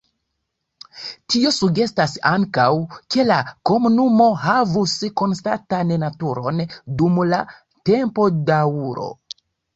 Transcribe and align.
Tio 1.33 1.49
sugestas 1.57 2.15
ankaŭ, 2.29 2.65
ke 3.15 3.25
la 3.27 3.37
komunumo 3.71 4.31
havus 4.47 4.97
konstantan 5.23 5.93
naturon 6.07 6.65
dum 7.03 7.23
la 7.35 7.45
tempodaŭro. 7.93 9.09